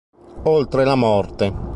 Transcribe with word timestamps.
Oltre 0.45 0.83
la 0.83 0.95
morte 0.95 1.53